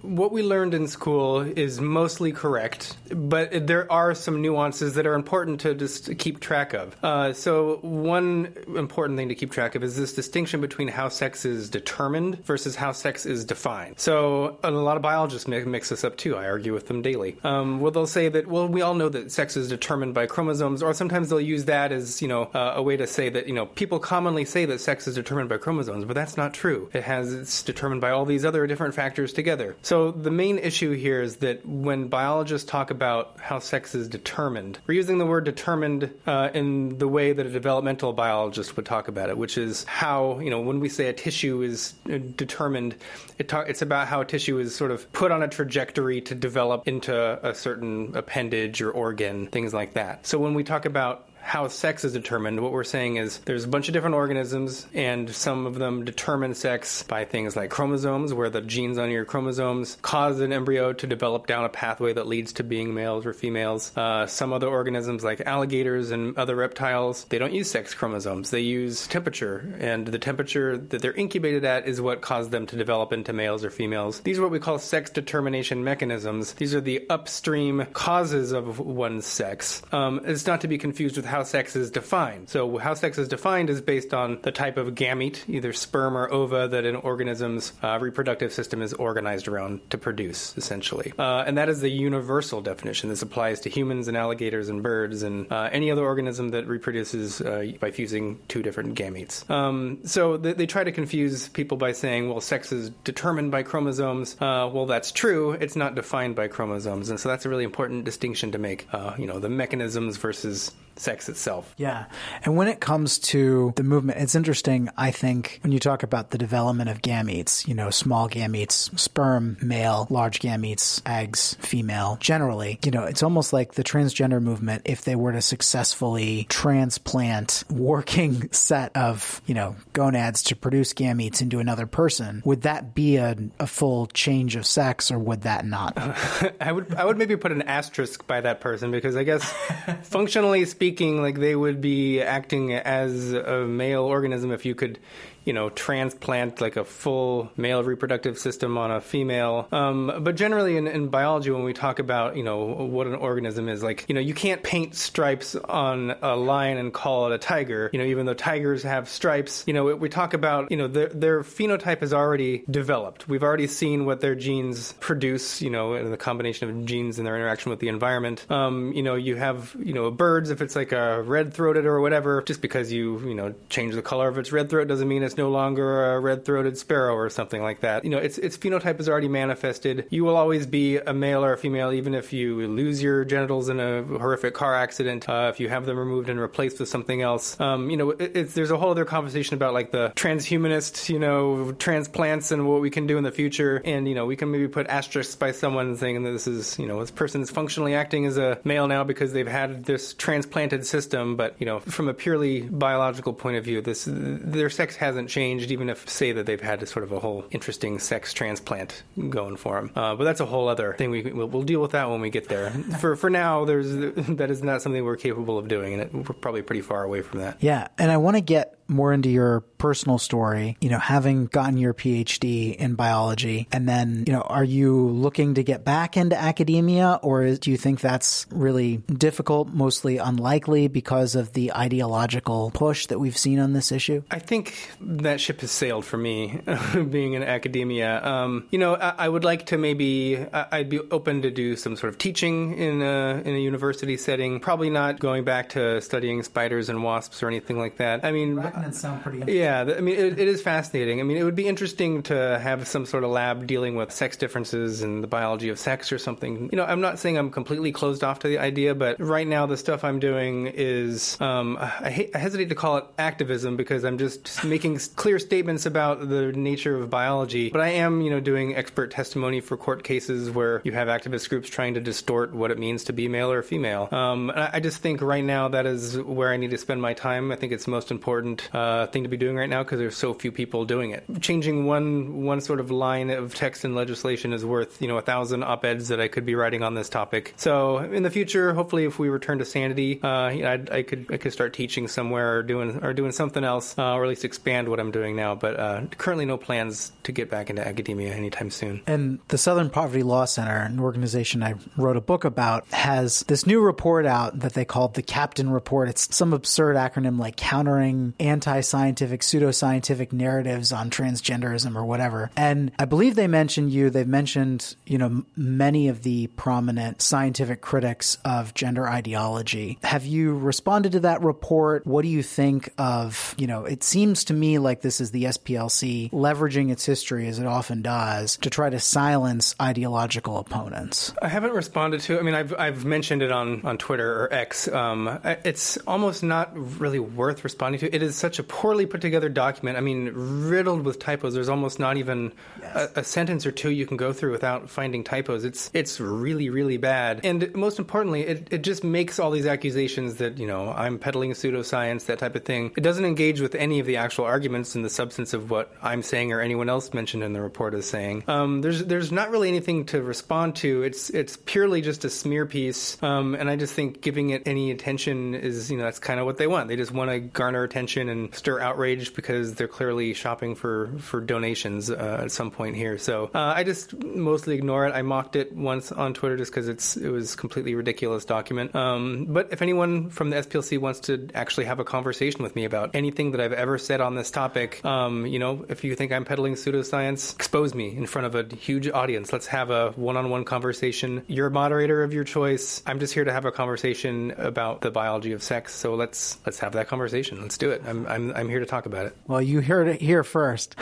what 0.03 0.33
we 0.33 0.43
learned 0.43 0.75
in 0.75 0.87
school 0.89 1.41
is 1.41 1.81
mostly 1.81 2.33
correct, 2.33 2.97
but 3.11 3.67
there 3.67 3.91
are 3.93 4.15
some 4.15 4.41
nuances 4.41 4.95
that 4.95 5.07
are 5.07 5.15
important 5.15 5.61
to 5.61 5.75
just 5.75 6.17
keep 6.19 6.41
track 6.41 6.73
of. 6.73 6.97
Uh, 7.03 7.33
so, 7.33 7.79
one 7.83 8.55
important 8.77 9.19
thing 9.19 9.29
to 9.29 9.35
keep 9.35 9.51
track 9.51 9.75
of 9.75 9.83
is 9.83 9.97
this 9.97 10.15
distinction 10.15 10.61
between 10.61 10.89
how 10.89 11.09
sex 11.09 11.45
is 11.45 11.69
determined 11.69 12.45
versus 12.45 12.77
how 12.77 12.93
sex 12.93 13.27
is 13.27 13.45
defined. 13.45 13.99
So, 13.99 14.59
a 14.63 14.71
lot 14.71 14.97
of 14.97 15.03
biologists 15.03 15.49
mix 15.49 15.89
this 15.89 16.05
up 16.05 16.17
too. 16.17 16.37
I 16.37 16.47
argue 16.47 16.73
with 16.73 16.87
them 16.87 17.03
daily. 17.03 17.37
Um, 17.45 17.81
well, 17.81 17.91
they'll 17.91 18.07
say 18.07 18.29
that, 18.29 18.47
well, 18.47 18.69
we 18.69 18.83
all 18.83 18.95
know 18.95 19.09
that 19.09 19.33
sex 19.33 19.57
is 19.57 19.69
determined 19.69 20.15
by 20.15 20.27
chromosomes, 20.27 20.83
or 20.83 20.95
sometimes 20.95 21.29
they'll 21.29 21.41
use 21.41 21.67
that 21.67 21.93
as, 21.93 22.23
you 22.23 22.29
know, 22.29 22.45
uh, 22.55 22.75
a 22.77 22.83
way 22.83 22.97
to 22.97 23.07
say 23.07 23.29
that, 23.29 23.47
you 23.47 23.55
know, 23.55 23.67
people 23.67 23.99
commonly 23.99 24.45
say 24.45 24.65
that 24.67 24.81
sex 24.81 25.07
is 25.07 25.15
determined 25.15 25.49
by 25.49 25.59
chromosomes, 25.59 26.05
but 26.05 26.15
that's 26.15 26.37
not 26.37 26.55
true. 26.55 26.89
It 26.93 27.03
has, 27.05 27.33
it's 27.33 27.63
determined 27.63 28.01
by 28.01 28.11
all 28.11 28.25
these 28.25 28.45
other 28.45 28.67
different 28.67 28.95
factors 28.95 29.13
together. 29.14 29.76
So, 29.82 30.11
the 30.11 30.31
main 30.31 30.58
issue 30.58 30.93
here 30.93 31.22
is 31.22 31.37
that 31.37 31.66
when 31.66 32.08
biologists 32.08 32.69
talk 32.69 32.90
about 32.90 33.38
how 33.38 33.58
sex 33.58 33.94
is 33.94 34.08
determined, 34.08 34.78
we're 34.87 34.94
using 34.94 35.19
the 35.19 35.26
word 35.26 35.44
determined 35.44 36.11
uh, 36.26 36.50
in 36.55 36.99
the 36.99 37.08
way 37.08 37.32
that 37.32 37.46
a 37.46 37.50
developmental 37.50 38.12
biologist 38.12 38.76
would 38.76 38.87
talk 38.87 39.08
about 39.08 39.28
it, 39.31 39.38
which 39.38 39.58
is 39.58 39.84
how, 39.84 40.38
you 40.40 40.50
know, 40.50 40.61
when 40.61 40.81
we 40.81 40.88
say 40.88 41.08
a 41.08 41.12
tissue 41.12 41.62
is 41.62 41.94
uh, 42.12 42.19
determined, 42.37 42.96
it 43.38 43.49
ta- 43.49 43.61
it's 43.61 43.82
about 43.82 44.08
how 44.08 44.20
a 44.20 44.25
tissue 44.25 44.58
is 44.58 44.75
sort 44.75 44.90
of 44.90 45.11
put 45.12 45.31
on 45.31 45.43
a 45.43 45.49
trajectory 45.49 46.20
to 46.22 46.34
develop 46.34 46.87
into 46.87 47.14
a 47.46 47.55
certain 47.55 48.16
appendage 48.16 48.81
or 48.81 48.90
organ, 48.90 49.46
things 49.46 49.72
like 49.72 49.94
that. 49.94 50.26
So 50.26 50.38
when 50.38 50.55
we 50.55 50.64
talk 50.64 50.84
about 50.84 51.28
how 51.44 51.69
sex 51.69 52.05
is 52.05 52.14
determined, 52.14 52.61
what 52.61 52.73
we're 52.73 52.82
saying 52.85 53.17
is 53.17 53.38
there's 53.41 53.64
a 53.64 53.69
bunch 53.69 53.88
of 53.88 53.93
different 53.93 54.17
organisms, 54.17 54.87
and 54.94 55.29
some 55.31 55.67
of 55.67 55.75
them 55.75 56.05
determine 56.05 56.55
sex 56.55 57.02
by 57.02 57.26
things 57.26 57.55
like 57.55 57.69
chromosomes, 57.69 58.32
where 58.32 58.49
the 58.49 58.62
genes 58.62 58.96
on 58.96 59.11
your 59.11 59.26
chromosomes 59.26 59.99
cause 60.00 60.41
an 60.41 60.55
embryo 60.55 60.94
to 60.94 61.06
develop 61.06 61.46
down 61.46 61.64
a 61.64 61.69
pathway 61.69 62.14
that 62.14 62.26
leads 62.26 62.55
to 62.55 62.64
being 62.64 62.94
males 62.94 63.26
or 63.26 63.35
females. 63.35 63.94
Uh, 63.94 64.26
some 64.26 64.55
other 64.55 64.69
organisms, 64.69 65.23
like 65.23 65.43
alligators 65.43 66.11
and 66.11 66.37
other 66.38 66.56
reptiles, 66.56 67.25
they 67.25 67.38
don't 67.38 67.52
use 67.52 67.70
sex 67.70 67.93
chromosomes. 67.93 68.50
They 68.50 68.61
use 68.61 69.06
temperature, 69.06 69.76
and 69.79 70.06
the 70.06 70.19
temperature 70.19 70.79
that 70.79 71.02
they're 71.02 71.12
incubated 71.12 71.67
at 71.67 71.87
is 71.87 72.00
what 72.00 72.23
caused 72.23 72.52
them 72.52 72.66
to 72.66 72.76
develop 72.76 73.12
into 73.12 73.35
males 73.35 73.64
or 73.64 73.71
females. 73.71 74.21
These 74.21 74.38
are 74.38 74.42
what 74.42 74.50
we 74.50 74.61
call 74.61 74.78
sex 74.78 75.11
determination 75.11 75.85
mechanisms. 75.85 76.54
These 76.54 76.75
are 76.75 76.80
the 76.80 77.04
upstream 77.11 77.87
causes 77.92 78.52
of 78.52 78.80
one's 78.80 79.26
sex. 79.26 79.83
Um, 79.92 80.23
it's 80.25 80.47
not 80.47 80.62
to 80.62 80.69
be 80.69 80.78
confused 80.78 81.16
with 81.16 81.34
how 81.35 81.43
sex 81.43 81.75
is 81.75 81.91
defined. 81.91 82.49
So, 82.49 82.79
how 82.79 82.95
sex 82.95 83.19
is 83.19 83.26
defined 83.26 83.69
is 83.69 83.81
based 83.81 84.14
on 84.14 84.38
the 84.43 84.53
type 84.53 84.76
of 84.76 84.95
gamete, 84.95 85.41
either 85.49 85.73
sperm 85.73 86.17
or 86.17 86.33
ova, 86.33 86.69
that 86.69 86.85
an 86.85 86.95
organism's 86.95 87.73
uh, 87.83 87.99
reproductive 88.00 88.53
system 88.53 88.81
is 88.81 88.93
organized 88.93 89.49
around 89.49 89.81
to 89.91 89.99
produce, 89.99 90.57
essentially. 90.57 91.12
Uh, 91.19 91.43
and 91.45 91.59
that 91.59 91.69
is 91.69 91.81
the 91.81 91.88
universal 91.88 92.61
definition. 92.61 93.09
This 93.09 93.23
applies 93.23 93.59
to 93.62 93.69
humans 93.69 94.07
and 94.07 94.17
alligators 94.17 94.69
and 94.69 94.81
birds 94.81 95.25
and 95.25 95.50
uh, 95.50 95.71
any 95.73 95.91
other 95.91 96.05
organism 96.05 96.50
that 96.50 96.69
reproduces 96.69 97.41
uh, 97.41 97.73
by 97.81 97.91
fusing 97.91 98.38
two 98.47 98.62
different 98.62 98.97
gametes. 98.97 99.50
Um, 99.50 99.99
so, 100.05 100.37
they, 100.37 100.53
they, 100.53 100.67
try 100.67 100.85
to 100.85 100.93
confuse 100.93 101.49
people 101.49 101.76
by 101.76 101.91
saying, 101.91 102.29
well, 102.29 102.41
sex 102.41 102.71
is 102.71 102.91
determined 103.03 103.50
by 103.50 103.64
chromosomes. 103.64 104.35
Uh, 104.35 104.71
well, 104.73 104.87
that's 104.87 105.11
true. 105.11 105.50
It's 105.50 105.75
not 105.75 105.97
defined 105.97 106.37
by 106.37 106.47
chromosomes. 106.47 107.11
And 107.11 107.19
so, 107.19 107.29
that's 107.29 107.45
a 107.45 107.49
really 107.49 107.64
important 107.64 108.05
distinction 108.05 108.53
to 108.53 108.59
make. 108.59 108.87
Uh, 108.93 109.14
you 109.19 109.26
know, 109.26 109.41
the 109.41 109.49
mechanisms 109.49 110.17
versus 110.17 110.71
sex 110.97 111.29
itself. 111.29 111.75
Yeah. 111.77 112.07
And 112.45 112.57
when 112.57 112.69
it 112.69 112.81
comes 112.81 113.19
to 113.21 113.73
the 113.77 113.83
movement, 113.83 114.19
it's 114.21 114.35
interesting, 114.35 114.89
I 114.97 115.11
think, 115.11 115.61
when 115.63 115.73
you 115.73 115.79
talk 115.79 116.03
about 116.03 116.31
the 116.31 116.39
development 116.39 116.91
of 116.91 117.03
gametes, 117.03 117.67
you 117.67 117.75
know, 117.75 117.91
small 117.91 118.29
gametes, 118.29 118.97
sperm, 118.99 119.57
male, 119.61 120.07
large 120.11 120.41
gametes, 120.41 121.03
eggs, 121.07 121.57
female, 121.61 122.17
generally, 122.21 122.79
you 122.85 122.91
know, 122.91 123.05
it's 123.05 123.23
almost 123.23 123.53
like 123.53 123.75
the 123.75 123.85
transgender 123.85 124.41
movement, 124.41 124.83
if 124.85 125.05
they 125.05 125.17
were 125.17 125.33
to 125.33 125.43
successfully 125.43 126.47
transplant 126.49 127.65
working 127.71 128.49
set 128.53 128.97
of, 128.97 129.43
you 129.47 129.55
know, 129.55 129.77
gonads 129.93 130.43
to 130.45 130.57
produce 130.57 130.93
gametes 130.95 131.43
into 131.43 131.59
another 131.59 131.87
person, 131.87 132.43
would 132.45 132.63
that 132.63 132.95
be 132.95 133.17
a, 133.17 133.37
a 133.59 133.67
full 133.67 134.07
change 134.09 134.57
of 134.57 134.67
sex 134.67 135.11
or 135.11 135.19
would 135.19 135.43
that 135.43 135.65
not? 135.67 135.97
I 136.61 136.73
would 136.73 136.95
I 136.95 137.05
would 137.05 137.19
maybe 137.19 137.37
put 137.37 137.53
an 137.53 137.63
asterisk 137.63 138.27
by 138.27 138.41
that 138.41 138.61
person 138.61 138.91
because 138.91 139.17
I 139.17 139.25
guess 139.25 139.53
functionally 140.03 140.65
speaking, 140.65 140.84
speaking, 140.85 141.23
like 141.23 141.38
they 141.38 141.57
would 141.57 141.81
be 141.81 142.21
acting 142.21 142.75
as 142.75 143.33
a 143.33 143.64
male 143.67 144.05
organism 144.05 144.53
if 144.53 144.67
you 144.67 144.75
could 144.75 144.99
you 145.45 145.53
know, 145.53 145.71
transplant 145.71 146.61
like 146.61 146.77
a 146.77 146.85
full 146.85 147.51
male 147.57 147.83
reproductive 147.83 148.39
system 148.39 148.79
on 148.79 148.91
a 148.91 149.01
female. 149.01 149.69
Um, 149.73 150.21
but 150.21 150.37
generally 150.37 150.77
in, 150.77 150.87
in, 150.87 151.09
biology, 151.09 151.51
when 151.51 151.65
we 151.65 151.73
talk 151.73 151.99
about, 151.99 152.37
you 152.37 152.43
know, 152.43 152.65
what 152.65 153.07
an 153.07 153.15
organism 153.15 153.69
is, 153.69 153.83
like, 153.83 154.05
you 154.09 154.15
know, 154.15 154.21
you 154.21 154.35
can't 154.35 154.63
paint 154.63 154.95
stripes 154.95 155.55
on 155.55 156.15
a 156.23 156.35
lion 156.35 156.79
and 156.79 156.93
call 156.93 157.31
it 157.31 157.35
a 157.35 157.39
tiger. 157.39 157.91
You 157.93 157.99
know, 157.99 158.07
even 158.07 158.27
though 158.27 158.35
tigers 158.35 158.83
have 158.83 159.09
stripes, 159.09 159.65
you 159.67 159.75
know, 159.75 159.95
we 159.95 160.09
talk 160.09 160.35
about, 160.35 160.71
you 160.71 160.77
know, 160.77 160.89
their, 160.89 161.09
their 161.09 161.43
phenotype 161.43 162.03
is 162.03 162.13
already 162.13 162.65
developed. 162.71 163.29
We've 163.29 163.43
already 163.43 163.67
seen 163.67 164.07
what 164.07 164.21
their 164.21 164.35
genes 164.35 164.95
produce, 164.95 165.61
you 165.61 165.71
know, 165.71 165.95
in 165.95 166.11
the 166.11 166.17
combination 166.17 166.69
of 166.71 166.87
genes 166.87 167.19
and 167.19 167.27
their 167.27 167.37
interaction 167.37 167.71
with 167.71 167.81
the 167.81 167.89
environment. 167.89 168.51
Um, 168.51 168.93
you 168.93 169.03
know, 169.03 169.15
you 169.15 169.37
have, 169.37 169.77
you 169.79 169.93
know, 169.93 170.11
birds, 170.11 170.51
if 170.51 170.63
it's 170.63 170.75
like 170.75 170.93
a 170.93 171.23
red 171.23 171.53
throated 171.53 171.85
or 171.85 172.01
whatever, 172.01 172.43
just 172.43 172.63
because 172.63 172.91
you, 172.91 173.21
you 173.29 173.35
know, 173.35 173.55
change 173.69 173.95
the 173.95 174.03
color 174.03 174.29
of 174.29 174.39
its 174.39 174.53
red 174.53 174.71
throat 174.71 174.89
doesn't 174.89 175.07
mean 175.07 175.23
it's 175.23 175.34
it's 175.35 175.38
no 175.38 175.50
longer 175.50 176.14
a 176.14 176.21
red-throated 176.21 176.79
sparrow 176.79 177.14
or 177.14 177.29
something 177.29 177.61
like 177.61 177.81
that. 177.81 178.05
You 178.05 178.11
know, 178.11 178.19
its 178.19 178.38
its 178.38 178.57
phenotype 178.57 179.00
is 179.00 179.09
already 179.09 179.29
manifested. 179.29 180.07
You 180.11 180.25
will 180.25 180.37
always 180.37 180.64
be 180.64 180.99
a 180.99 181.12
male 181.12 181.45
or 181.45 181.53
a 181.53 181.59
female, 181.59 181.93
even 181.93 182.14
if 182.14 182.33
you 182.33 182.69
lose 182.69 183.03
your 183.03 183.25
genitals 183.25 183.69
in 183.69 183.81
a 183.81 184.05
horrific 184.05 184.55
car 184.55 184.76
accident. 184.76 185.29
Uh, 185.29 185.50
if 185.53 185.59
you 185.59 185.69
have 185.69 185.87
them 185.87 185.99
removed 185.99 186.29
and 186.29 186.38
replaced 186.38 186.79
with 186.79 186.88
something 186.88 187.21
else, 187.21 187.59
um, 187.61 187.91
you 187.91 187.97
know, 187.97 188.11
it, 188.11 188.55
there's 188.55 188.71
a 188.71 188.76
whole 188.76 188.91
other 188.91 189.05
conversation 189.05 189.55
about 189.55 189.75
like 189.75 189.91
the 189.91 190.12
transhumanist, 190.14 191.09
you 191.09 191.19
know, 191.19 191.73
transplants 191.73 192.53
and 192.53 192.69
what 192.69 192.81
we 192.81 192.91
can 192.91 193.09
do 193.09 193.19
in 193.19 193.25
the 193.25 193.33
future. 193.33 193.83
And 193.85 194.07
you 194.07 194.14
know, 194.14 194.26
we 194.26 194.37
can 194.37 194.53
maybe 194.53 194.69
put 194.69 194.87
asterisks 194.87 195.35
by 195.35 195.50
someone 195.50 195.97
saying 195.97 196.23
that 196.23 196.31
this 196.31 196.47
is, 196.47 196.79
you 196.79 196.87
know, 196.87 197.00
this 197.00 197.11
person 197.11 197.43
is 197.43 197.50
functionally 197.50 197.95
acting 197.95 198.26
as 198.26 198.38
a 198.38 198.61
male 198.62 198.87
now 198.87 199.03
because 199.03 199.33
they've 199.33 199.49
had 199.49 199.85
this 199.85 200.14
transplanted 200.14 200.87
system. 200.87 201.35
But 201.35 201.57
you 201.59 201.67
know, 201.67 201.81
from 201.81 202.09
a 202.09 202.14
purely 202.14 202.61
biological 202.61 203.33
point 203.33 203.57
of 203.57 203.64
view, 203.64 203.81
this 203.81 204.05
their 204.07 204.71
sex 204.71 204.95
hasn't 204.95 205.24
hasn't 205.25 205.31
changed, 205.31 205.71
even 205.71 205.88
if 205.88 206.09
say 206.09 206.33
that 206.33 206.47
they've 206.47 206.61
had 206.61 206.87
sort 206.88 207.04
of 207.04 207.12
a 207.12 207.21
whole 207.21 207.45
interesting 207.50 207.99
sex 207.99 208.33
transplant 208.33 209.02
going 209.31 209.57
for 209.57 209.76
them. 209.76 209.90
Uh, 209.95 210.14
but 210.14 210.25
that's 210.25 210.40
a 210.40 210.47
whole 210.47 210.69
other 210.69 210.95
thing. 210.95 211.11
We 211.11 211.23
we'll, 211.23 211.47
we'll, 211.47 211.62
deal 211.62 211.81
with 211.81 211.93
that 211.93 212.11
when 212.11 212.21
we 212.21 212.31
get 212.31 212.49
there. 212.49 212.71
for 213.00 213.16
for 213.16 213.31
now, 213.31 213.64
there's 213.64 213.90
that 214.37 214.50
is 214.50 214.62
not 214.62 214.83
something 214.83 215.02
we're 215.02 215.16
capable 215.16 215.59
of 215.59 215.69
doing, 215.69 215.95
and 215.95 216.02
it, 216.02 216.14
we're 216.14 216.23
probably 216.35 216.62
pretty 216.62 216.83
far 216.83 217.02
away 217.02 217.23
from 217.23 217.40
that. 217.40 217.57
Yeah, 217.61 217.88
and 217.99 218.11
I 218.11 218.19
want 218.19 218.37
to 218.37 218.43
get 218.43 218.78
more 218.88 219.12
into 219.12 219.29
your 219.29 219.61
personal 219.79 220.19
story, 220.19 220.76
you 220.81 220.88
know, 220.88 220.99
having 220.99 221.47
gotten 221.47 221.76
your 221.76 221.95
PhD 221.95 222.75
in 222.75 222.95
biology, 222.95 223.69
and 223.73 223.88
then, 223.88 224.25
you 224.26 224.33
know, 224.33 224.41
are 224.41 224.64
you 224.64 225.09
looking 225.09 225.55
to 225.55 225.62
get 225.62 225.85
back 225.85 226.17
into 226.17 226.37
academia, 226.37 227.19
or 227.23 227.55
do 227.57 227.71
you 227.71 227.76
think 227.76 228.00
that's 228.00 228.47
really 228.50 228.99
difficult, 229.09 229.69
mostly 229.69 230.19
unlikely 230.19 230.88
because 230.88 231.35
of 231.35 231.53
the 231.53 231.73
ideological 231.73 232.71
push 232.73 233.07
that 233.07 233.19
we've 233.19 233.37
seen 233.37 233.59
on 233.59 233.73
this 233.73 233.93
issue? 233.93 234.23
I 234.31 234.38
think 234.38 234.91
that 235.00 235.41
ship 235.41 235.61
has 235.61 235.71
sailed 235.71 236.05
for 236.05 236.17
me, 236.17 236.61
being 237.11 237.35
in 237.35 237.43
academia. 237.43 238.25
Um, 238.25 238.67
you 238.71 238.79
know, 238.79 238.97
I, 238.97 239.14
I, 239.19 239.29
would 239.29 239.45
like 239.45 239.67
to 239.67 239.79
maybe, 239.79 240.38
I, 240.53 240.79
would 240.79 240.88
be 240.88 241.00
open 241.11 241.43
to 241.43 241.50
do 241.50 241.76
some 241.76 241.97
sort 241.97 242.12
of 242.12 242.19
teaching 242.19 242.76
in 242.79 243.03
a, 243.03 243.43
in 243.45 243.55
a 243.55 243.59
university 243.61 244.17
setting, 244.17 244.61
probably 244.61 244.91
not 244.91 245.19
going 245.19 245.45
back 245.45 245.71
to 245.71 246.00
studying 246.00 246.43
spiders 246.43 246.88
and 246.88 247.03
wasps 247.03 247.43
or 247.43 247.49
anything 247.49 247.79
like 247.79 247.97
that. 247.99 248.25
I 248.25 248.33
mean, 248.33 248.59
arachnids 248.75 248.95
sound 248.95 249.23
pretty 249.23 249.52
Yeah, 249.52 249.81
I 249.97 250.00
mean, 250.00 250.16
it, 250.16 250.38
it 250.38 250.49
is 250.49 250.62
fascinating. 250.62 251.21
I 251.21 251.23
mean, 251.23 251.37
it 251.37 251.45
would 251.45 251.54
be 251.54 251.66
interesting 251.66 252.23
to 252.25 252.59
have 252.59 252.87
some 252.87 253.07
sort 253.07 253.25
of 253.25 253.31
lab 253.31 253.66
dealing 253.66 253.97
with 253.97 254.12
sex 254.12 254.37
differences 254.37 255.02
and 255.02 255.23
the 255.23 255.28
biology 255.28 255.69
of 255.69 255.78
sex 255.78 256.12
or 256.12 256.19
something. 256.19 256.69
You 256.71 256.76
know, 256.76 256.85
I'm 256.85 257.00
not 257.00 257.19
saying 257.19 257.38
I'm 257.38 257.50
completely 257.50 257.93
closed 257.93 258.25
off 258.25 258.40
to 258.40 258.49
the 258.49 258.59
idea, 258.59 258.95
but 258.95 259.21
right 259.21 259.47
now 259.47 259.66
the 259.66 259.76
stuff 259.76 260.04
I'm 260.04 260.19
doing 260.19 260.66
is, 260.66 261.40
um, 261.40 261.76
I, 261.81 262.11
hate, 262.11 262.31
I 262.35 262.38
hesitate 262.38 262.69
to 262.69 262.75
call 262.75 262.99
it 262.99 263.04
activism 263.19 263.76
because 263.76 264.04
I'm 264.04 264.19
just, 264.19 264.45
just 264.45 264.64
making 264.75 264.99
clear 265.16 265.38
statements 265.38 265.87
about 265.87 266.28
the 266.28 266.52
nature 266.52 266.97
of 266.97 267.11
biology. 267.11 267.71
But 267.71 267.81
I 267.81 267.88
am, 267.90 268.21
you 268.21 268.31
know, 268.31 268.40
doing 268.40 268.76
expert 268.76 269.11
testimony 269.11 269.61
for 269.61 269.76
court 269.76 270.04
cases 270.04 270.50
where 270.50 270.81
you 270.85 270.93
have 270.93 271.09
activist 271.09 271.49
groups 271.49 271.69
trying 271.69 271.95
to 271.95 272.00
distort 272.00 272.54
what 272.54 272.71
it 272.71 272.78
means 272.78 273.04
to 273.04 273.12
be 273.12 273.28
male 273.28 273.50
or 273.52 273.62
female. 273.62 274.09
Um, 274.11 274.50
I, 274.50 274.71
I 274.75 274.81
just 274.81 274.99
think 274.99 275.23
right 275.23 275.45
now 275.45 275.69
that 275.69 275.87
is 275.87 276.19
where 276.19 276.52
I 276.52 276.57
need 276.57 276.71
to 276.71 276.78
spend 276.78 277.00
my 277.00 277.14
time. 277.14 277.52
I 277.52 277.57
think 277.57 277.73
it's 277.73 277.87
most 277.87 278.11
important. 278.11 278.63
Uh, 278.73 279.06
thing 279.06 279.23
to 279.23 279.28
be 279.28 279.37
doing 279.37 279.56
right 279.56 279.68
now 279.68 279.83
because 279.83 279.99
there's 279.99 280.16
so 280.16 280.35
few 280.35 280.52
people 280.52 280.85
doing 280.85 281.11
it. 281.11 281.25
Changing 281.40 281.87
one 281.87 282.44
one 282.44 282.61
sort 282.61 282.80
of 282.80 282.90
line 282.90 283.30
of 283.30 283.54
text 283.54 283.85
in 283.85 283.94
legislation 283.94 284.52
is 284.52 284.64
worth 284.64 285.00
you 285.00 285.09
know 285.09 285.18
a 285.18 285.23
thousand 285.23 285.62
op-eds 285.62 286.09
that 286.09 286.21
I 286.21 286.28
could 286.28 286.47
be 286.47 286.54
writing 286.54 286.83
on 286.83 286.94
this 286.94 287.09
topic. 287.09 287.54
So 287.56 287.99
in 287.99 288.23
the 288.23 288.30
future, 288.30 288.75
hopefully, 288.75 289.04
if 289.04 289.18
we 289.18 289.28
return 289.28 289.59
to 289.59 289.64
sanity, 289.64 290.23
uh, 290.23 290.49
you 290.49 290.62
know, 290.62 290.71
I, 290.71 290.97
I, 290.99 291.02
could 291.02 291.26
I 291.30 291.37
could 291.37 291.52
start 291.52 291.73
teaching 291.75 292.09
somewhere 292.09 292.59
or 292.59 292.62
doing 292.62 293.04
or 293.04 293.12
doing 293.12 293.33
something 293.33 293.64
else, 293.64 293.97
uh, 293.99 294.14
or 294.14 294.25
at 294.25 294.28
least 294.28 294.44
expand 294.44 294.88
what 294.88 295.00
I'm 295.00 295.11
doing 295.11 295.37
now. 295.37 295.54
But 295.54 295.78
uh, 295.78 296.02
currently, 296.16 296.44
no 296.44 296.56
plans 296.56 297.12
to 297.25 297.33
get 297.33 297.50
back 297.50 297.71
into 297.71 297.87
academia 297.87 298.35
anytime 298.35 298.71
soon. 298.71 299.02
And 299.06 299.38
the 299.49 299.59
Southern 299.59 299.90
Poverty 299.90 300.23
Law 300.23 300.44
Center, 300.44 300.76
an 300.76 301.00
organization 301.00 301.62
I 301.62 301.75
wrote 301.97 302.16
a 302.16 302.21
book 302.21 302.44
about, 302.44 302.87
has 302.88 303.40
this 303.44 303.66
new 303.66 303.80
report 303.80 304.26
out 304.26 304.61
that 304.61 304.75
they 304.75 304.85
called 304.85 305.14
the 305.14 305.23
Captain 305.23 305.71
Report. 305.71 306.09
It's 306.09 306.35
some 306.35 306.52
absurd 306.52 306.97
acronym 306.97 307.38
like 307.38 307.56
countering 307.56 308.35
anti 308.38 308.53
scientific, 308.62 309.42
pseudo 309.42 309.70
scientific 309.70 310.32
narratives 310.32 310.92
on 310.92 311.11
transgenderism 311.11 311.96
or 311.96 312.04
whatever. 312.04 312.50
And 312.56 312.92
I 312.99 313.04
believe 313.04 313.34
they 313.34 313.49
mentioned 313.49 313.92
you. 313.92 314.11
They've 314.11 314.26
mentioned, 314.26 314.96
you 315.06 315.18
know, 315.18 315.44
many 315.56 316.08
of 316.08 316.23
the 316.23 316.49
prominent 316.49 317.23
scientific 317.23 317.80
critics 317.80 318.38
of 318.44 318.75
gender 318.75 319.08
ideology. 319.08 319.99
Have 320.02 320.26
you 320.26 320.56
responded 320.56 321.12
to 321.12 321.20
that 321.20 321.42
report? 321.42 322.06
What 322.06 322.23
do 322.23 322.28
you 322.28 322.42
think 322.42 322.90
of, 322.99 323.54
you 323.58 323.66
know, 323.66 323.84
it 323.84 324.02
seems 324.02 324.44
to 324.44 324.54
me 324.54 324.78
like 324.78 325.00
this 325.00 325.20
is 325.20 325.30
the 325.30 325.44
SPLC 325.44 326.30
leveraging 326.30 326.90
its 326.90 327.04
history 327.04 327.49
as 327.49 327.58
it 327.58 327.66
often 327.66 328.02
does 328.02 328.56
to 328.58 328.70
try 328.70 328.90
to 328.90 329.00
silence 329.00 329.75
ideological 329.80 330.58
opponents. 330.58 331.32
I 331.40 331.49
haven't 331.49 331.73
responded 331.73 332.20
to. 332.23 332.38
I 332.38 332.42
mean, 332.42 332.54
I've 332.54 332.75
I've 332.78 333.04
mentioned 333.04 333.42
it 333.42 333.52
on 333.52 333.84
on 333.84 333.99
Twitter 333.99 334.42
or 334.42 334.52
X. 334.52 334.88
Um, 334.88 335.40
it's 335.64 335.96
almost 336.06 336.42
not 336.42 336.73
really 337.00 337.18
worth 337.18 337.64
responding 337.64 338.00
to. 338.00 338.14
It 338.14 338.23
is 338.23 338.37
such 338.45 338.59
a 338.59 338.63
poorly 338.63 339.07
put 339.07 339.23
together 339.23 339.49
document. 339.49 339.97
I 339.97 340.03
mean, 340.03 340.31
riddled 340.35 341.03
with 341.03 341.19
typos. 341.19 341.55
There's 341.55 341.71
almost 341.71 341.99
not 341.99 342.19
even 342.19 342.53
yes. 342.79 343.11
a, 343.17 343.21
a, 343.21 343.25
sentence 343.25 343.65
or 343.65 343.73
two 343.73 343.89
you 343.89 344.05
can 344.05 344.19
go 344.19 344.35
through 344.35 344.53
without 344.53 344.91
finding 344.91 345.25
typos. 345.25 345.65
It's 345.65 345.91
it's 345.95 346.21
really 346.21 346.69
really 346.69 346.99
bad. 346.99 347.41
And 347.43 347.75
most 347.75 347.99
importantly, 347.99 348.43
it, 348.43 348.69
it 348.71 348.83
just 348.83 349.03
makes 349.03 349.39
all 349.39 349.51
these 349.51 349.65
accusations 349.65 350.35
that 350.37 350.59
you 350.59 350.67
know 350.67 350.91
I'm 350.91 351.19
peddling 351.19 351.53
pseudoscience, 351.53 352.27
that 352.27 352.39
type 352.39 352.55
of 352.55 352.67
thing. 352.67 352.93
It 352.99 353.01
doesn't 353.01 353.25
engage 353.25 353.63
with 353.63 353.75
any 353.77 353.99
of 353.99 354.05
the 354.05 354.19
actual 354.19 354.45
arguments 354.45 354.95
and 354.95 355.03
the 355.03 355.09
substance 355.09 355.55
of 355.55 355.71
what 355.71 355.91
I'm 356.03 356.23
saying 356.23 356.53
or 356.53 356.61
anyone 356.61 356.91
else 356.91 357.15
mentioned 357.15 357.43
in 357.43 357.55
the 357.55 357.63
report 357.63 357.95
is 357.95 358.05
saying. 358.07 358.45
Um, 358.47 358.83
there's 358.83 359.03
there's 359.07 359.33
not 359.33 359.53
really 359.53 359.71
anything 359.71 360.05
to 360.13 360.23
respond 360.23 360.77
to. 360.77 361.03
It's 361.03 361.31
it's 361.31 361.57
purely 361.65 362.03
just 362.03 362.27
a 362.27 362.31
smear 362.31 362.67
piece. 362.67 363.17
Um, 363.23 363.55
and 363.55 363.71
I 363.71 363.77
just 363.77 363.95
think 363.95 364.21
giving 364.21 364.51
it 364.51 364.65
any 364.67 364.91
attention 364.91 365.55
is 365.55 365.91
you 365.91 365.97
know 365.97 366.05
that's 366.05 366.19
kind 366.19 366.39
of 366.39 366.45
what 366.45 366.59
they 366.59 366.67
want. 366.67 366.89
They 366.89 366.97
just 366.97 367.11
want 367.11 367.31
to 367.31 367.41
garner 367.41 367.83
attention 367.85 368.34
and 368.35 368.55
stir 368.55 368.81
outrage 368.81 369.35
because 369.35 369.75
they're 369.75 369.88
clearly 369.88 370.35
shopping 370.35 370.75
for 370.75 371.11
for 371.19 371.41
donations 371.41 372.11
uh, 372.11 372.41
at 372.45 372.53
some 372.53 372.71
point 372.71 372.97
here. 372.97 373.17
So 373.19 373.50
uh, 373.55 373.73
I 373.76 373.85
just 373.85 374.14
mostly 374.23 374.75
ignore 374.75 375.07
it. 375.07 375.14
I 375.14 375.23
mocked 375.23 375.57
it 375.57 375.75
once 375.75 376.12
on 376.12 376.35
Twitter 376.35 376.57
just 376.57 376.71
because 376.71 376.88
it's 376.88 377.17
it 377.17 377.31
was 377.31 377.57
completely 377.57 377.95
ridiculous 377.95 378.45
document. 378.45 378.95
Um, 378.95 379.47
but 379.49 379.73
if 379.73 379.81
anyone 379.83 380.31
from 380.31 380.50
the 380.50 380.57
SPLC 380.57 380.99
wants 380.99 381.21
to 381.21 381.49
actually 381.55 381.87
have 381.87 382.00
a 382.00 382.05
conversation 382.05 382.62
with 382.62 382.75
me 382.76 382.85
about 382.85 383.14
anything 383.14 383.53
that 383.53 383.61
I've 383.61 383.73
ever 383.73 383.99
said 383.99 384.21
on 384.21 384.35
this 384.35 384.50
topic, 384.50 385.05
um, 385.05 385.47
you 385.47 385.59
know, 385.59 385.85
if 385.88 386.05
you 386.05 386.14
think 386.14 386.33
I'm 386.33 386.45
peddling 386.45 386.75
pseudoscience, 386.75 387.55
expose 387.55 387.95
me 387.95 388.17
in 388.17 388.26
front 388.26 388.47
of 388.47 388.55
a 388.55 388.75
huge 388.75 389.09
audience. 389.09 389.53
Let's 389.53 389.69
have 389.69 389.91
a 389.91 390.11
one-on-one 390.12 390.64
conversation. 390.64 391.43
You're 391.47 391.69
a 391.69 391.71
moderator 391.71 392.23
of 392.23 392.35
your 392.35 392.45
choice. 392.45 393.03
I'm 393.07 393.21
just 393.21 393.33
here 393.33 393.45
to 393.45 393.53
have 393.53 393.64
a 393.64 393.73
conversation 393.73 394.53
about 394.59 395.00
the 395.00 395.11
biology 395.11 395.53
of 395.53 395.62
sex. 395.62 395.95
So 395.95 396.14
let's 396.14 396.59
let's 396.67 396.79
have 396.81 396.93
that 396.93 397.09
conversation. 397.09 397.61
Let's 397.62 397.79
do 397.79 397.91
it. 397.91 398.03
I'm 398.07 398.24
I'm 398.26 398.52
I'm 398.52 398.69
here 398.69 398.81
to 398.81 398.87
talk 398.87 399.07
about 399.07 399.26
it. 399.26 399.37
Well, 399.47 399.62
you 399.62 399.81
heard 399.81 400.09
it 400.09 400.21
here 400.21 400.45
first. 400.45 400.97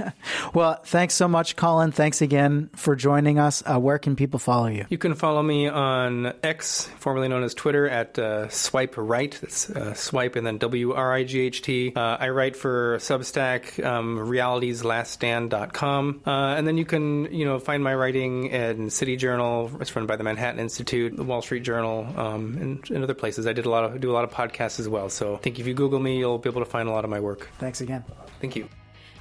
well, 0.54 0.80
thanks 0.84 1.14
so 1.14 1.28
much, 1.28 1.56
Colin. 1.56 1.92
Thanks 1.92 2.22
again 2.22 2.70
for 2.74 2.96
joining 2.96 3.38
us. 3.38 3.62
Uh, 3.64 3.78
where 3.78 3.98
can 3.98 4.16
people 4.16 4.38
follow 4.38 4.66
you? 4.66 4.86
You 4.88 4.98
can 4.98 5.14
follow 5.14 5.42
me 5.42 5.68
on 5.68 6.32
X, 6.42 6.88
formerly 6.98 7.28
known 7.28 7.42
as 7.42 7.54
Twitter, 7.54 7.88
at 7.88 8.18
uh, 8.18 8.46
SwipeWright. 8.48 9.40
That's 9.40 9.70
uh, 9.70 9.94
Swipe 9.94 10.36
and 10.36 10.46
then 10.46 10.58
W 10.58 10.92
R 10.92 11.12
I 11.12 11.24
G 11.24 11.40
H 11.40 11.62
T. 11.62 11.92
Uh, 11.94 12.16
I 12.20 12.28
write 12.30 12.56
for 12.56 12.98
Substack, 12.98 13.84
um, 13.84 14.18
realityslaststand.com. 14.18 16.22
Uh, 16.26 16.30
and 16.30 16.66
then 16.66 16.76
you 16.76 16.84
can, 16.84 17.32
you 17.32 17.44
know, 17.44 17.58
find 17.58 17.82
my 17.82 17.94
writing 17.94 18.46
in 18.46 18.90
City 18.90 19.16
Journal. 19.16 19.70
It's 19.80 19.94
run 19.94 20.06
by 20.06 20.16
the 20.16 20.24
Manhattan 20.24 20.60
Institute, 20.60 21.16
the 21.16 21.24
Wall 21.24 21.42
Street 21.42 21.62
Journal, 21.62 22.06
um, 22.16 22.56
and, 22.60 22.90
and 22.90 23.04
other 23.04 23.14
places. 23.14 23.46
I 23.46 23.52
did 23.52 23.66
a 23.66 23.70
lot 23.70 23.84
of 23.84 24.00
do 24.00 24.10
a 24.10 24.14
lot 24.14 24.24
of 24.24 24.30
podcasts 24.30 24.80
as 24.80 24.88
well. 24.88 25.08
So 25.08 25.34
I 25.34 25.38
think 25.38 25.58
if 25.58 25.66
you 25.66 25.74
Google 25.74 26.00
me, 26.00 26.18
you'll 26.18 26.38
be 26.38 26.48
able 26.64 26.70
to 26.70 26.70
find 26.70 26.88
a 26.88 26.92
lot 26.92 27.04
of 27.04 27.10
my 27.10 27.20
work. 27.20 27.48
Thanks 27.58 27.80
again. 27.80 28.04
Thank 28.40 28.56
you. 28.56 28.68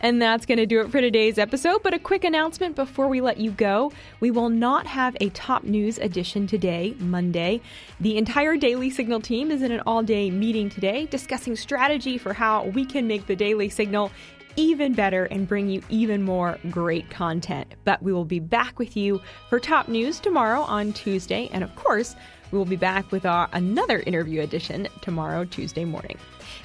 And 0.01 0.21
that's 0.21 0.45
going 0.45 0.57
to 0.57 0.65
do 0.65 0.81
it 0.81 0.91
for 0.91 0.99
today's 0.99 1.37
episode. 1.37 1.81
But 1.81 1.93
a 1.93 1.99
quick 1.99 2.25
announcement 2.25 2.75
before 2.75 3.07
we 3.07 3.21
let 3.21 3.37
you 3.37 3.51
go 3.51 3.93
we 4.19 4.31
will 4.31 4.49
not 4.49 4.85
have 4.85 5.15
a 5.21 5.29
top 5.29 5.63
news 5.63 5.97
edition 5.97 6.45
today, 6.45 6.95
Monday. 6.99 7.61
The 8.01 8.17
entire 8.17 8.57
Daily 8.57 8.89
Signal 8.89 9.21
team 9.21 9.49
is 9.49 9.61
in 9.61 9.71
an 9.71 9.81
all 9.85 10.03
day 10.03 10.29
meeting 10.29 10.69
today 10.69 11.05
discussing 11.05 11.55
strategy 11.55 12.17
for 12.17 12.33
how 12.33 12.65
we 12.65 12.85
can 12.85 13.07
make 13.07 13.27
the 13.27 13.35
Daily 13.35 13.69
Signal 13.69 14.11
even 14.55 14.93
better 14.93 15.25
and 15.25 15.47
bring 15.47 15.67
you 15.69 15.81
even 15.89 16.21
more 16.21 16.59
great 16.69 17.09
content. 17.09 17.73
But 17.85 18.03
we 18.03 18.13
will 18.13 18.25
be 18.25 18.39
back 18.39 18.77
with 18.77 18.95
you 18.95 19.21
for 19.49 19.59
top 19.59 19.87
news 19.87 20.19
tomorrow 20.19 20.61
on 20.61 20.93
Tuesday. 20.93 21.49
And 21.51 21.63
of 21.63 21.75
course, 21.75 22.15
we 22.53 22.59
will 22.59 22.65
be 22.65 22.75
back 22.75 23.11
with 23.11 23.25
our 23.25 23.49
another 23.51 23.99
interview 24.01 24.41
edition 24.41 24.87
tomorrow, 25.01 25.43
Tuesday 25.43 25.85
morning. 25.85 26.17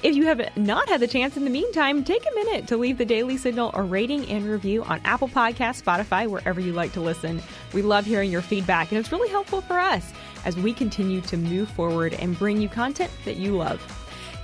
If 0.03 0.15
you 0.15 0.27
have 0.27 0.55
not 0.55 0.87
had 0.87 1.01
the 1.01 1.07
chance 1.07 1.35
in 1.35 1.45
the 1.45 1.49
meantime, 1.49 2.03
take 2.03 2.23
a 2.31 2.35
minute 2.35 2.67
to 2.67 2.77
leave 2.77 2.99
the 2.99 3.05
Daily 3.05 3.37
Signal 3.37 3.71
a 3.73 3.81
rating 3.81 4.29
and 4.29 4.45
review 4.45 4.83
on 4.83 5.01
Apple 5.03 5.27
Podcasts, 5.27 5.81
Spotify, 5.81 6.27
wherever 6.27 6.61
you 6.61 6.73
like 6.73 6.93
to 6.93 7.01
listen. 7.01 7.41
We 7.73 7.81
love 7.81 8.05
hearing 8.05 8.31
your 8.31 8.43
feedback, 8.43 8.91
and 8.91 8.99
it's 8.99 9.11
really 9.11 9.29
helpful 9.29 9.61
for 9.61 9.79
us 9.79 10.13
as 10.45 10.55
we 10.55 10.73
continue 10.73 11.21
to 11.21 11.37
move 11.37 11.69
forward 11.71 12.13
and 12.13 12.37
bring 12.37 12.61
you 12.61 12.69
content 12.69 13.11
that 13.25 13.37
you 13.37 13.57
love. 13.57 13.81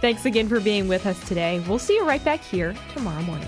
Thanks 0.01 0.25
again 0.25 0.49
for 0.49 0.59
being 0.59 0.87
with 0.87 1.05
us 1.05 1.23
today. 1.27 1.63
We'll 1.67 1.79
see 1.79 1.95
you 1.95 2.07
right 2.07 2.23
back 2.25 2.41
here 2.41 2.75
tomorrow 2.93 3.21
morning. 3.21 3.47